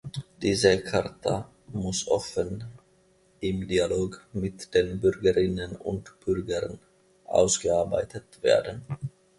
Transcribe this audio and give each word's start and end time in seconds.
Diese 0.41 0.81
Charta 0.83 1.47
muss 1.67 2.07
offen 2.07 2.63
im 3.39 3.67
Dialog 3.67 4.25
mit 4.33 4.73
den 4.73 4.99
Bürgerinnen 4.99 5.75
und 5.75 6.19
Bürgern 6.25 6.79
ausgearbeitet 7.25 8.41
werden. 8.41 8.81